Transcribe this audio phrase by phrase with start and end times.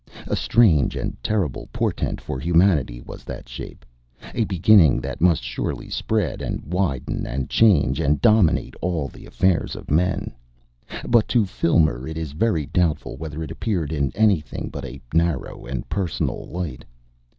[0.25, 3.85] A strange and terrible portent for humanity was that shape,
[4.33, 9.75] a beginning that must surely spread and widen and change and dominate all the affairs
[9.75, 10.33] of men,
[11.07, 15.67] but to Filmer it is very doubtful whether it appeared in anything but a narrow
[15.67, 16.83] and personal light.